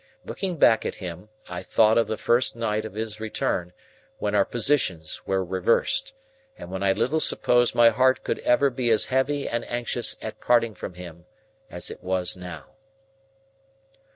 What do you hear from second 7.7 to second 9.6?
my heart could ever be as heavy